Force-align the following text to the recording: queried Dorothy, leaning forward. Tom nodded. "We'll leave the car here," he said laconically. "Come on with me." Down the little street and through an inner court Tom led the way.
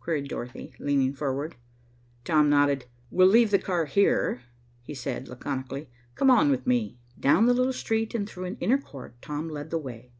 queried 0.00 0.28
Dorothy, 0.30 0.72
leaning 0.78 1.12
forward. 1.12 1.56
Tom 2.24 2.48
nodded. 2.48 2.86
"We'll 3.10 3.28
leave 3.28 3.50
the 3.50 3.58
car 3.58 3.84
here," 3.84 4.40
he 4.80 4.94
said 4.94 5.28
laconically. 5.28 5.90
"Come 6.14 6.30
on 6.30 6.50
with 6.50 6.66
me." 6.66 6.96
Down 7.20 7.44
the 7.44 7.52
little 7.52 7.74
street 7.74 8.14
and 8.14 8.26
through 8.26 8.44
an 8.46 8.56
inner 8.60 8.78
court 8.78 9.20
Tom 9.20 9.50
led 9.50 9.68
the 9.68 9.76
way. 9.76 10.10